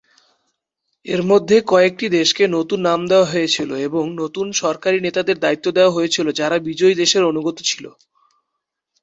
এর 1.05 1.21
মধ্যে 1.23 1.55
কয়েকটি 1.67 2.05
দেশকে 2.17 2.43
নতুন 2.55 2.79
নাম 2.87 2.99
দেওয়া 3.07 3.31
হয়েছিল 3.31 3.69
এবং 3.87 4.03
নতুন 4.21 4.47
সরকারী 4.61 4.97
নেতাদের 5.01 5.37
দায়িত্ব 5.39 5.67
দেওয়া 5.77 5.95
হয়েছিল 5.97 6.27
যারা 6.39 6.57
বিজয়ী 6.67 6.93
দেশের 7.01 7.23
অনুগত 7.31 7.57
ছিল। 7.69 7.85